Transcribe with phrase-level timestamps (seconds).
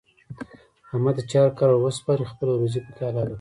[0.87, 3.29] احمد ته چې هر کار ور وسپارې خپله روزي پکې حلاله کوي.